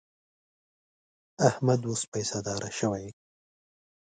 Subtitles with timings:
[1.49, 3.05] احمد اوس پیسهدار شوی.